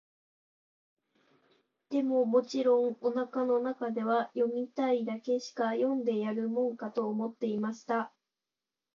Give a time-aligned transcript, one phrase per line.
[1.91, 8.11] でも、もちろん、お腹の中では、読みたいだけしか読んでやるもんか、と思っていました。